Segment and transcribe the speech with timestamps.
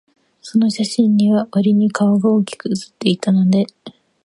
[0.41, 3.67] その写真には、わりに顔が大きく写っていたので、